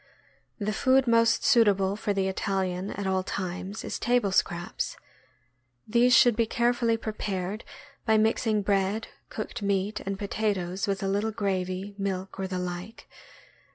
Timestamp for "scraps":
4.31-4.97